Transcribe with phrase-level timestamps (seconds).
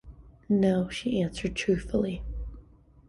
[0.49, 2.23] “No,” she answered truthfully.